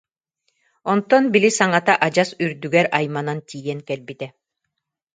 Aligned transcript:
Онтон 0.91 1.23
били 1.33 1.49
саҥата 1.59 1.93
адьас 2.05 2.29
үрдүгэр 2.43 2.87
айманан 2.97 3.39
тиийэн 3.47 3.79
кэлбитэ 3.87 4.27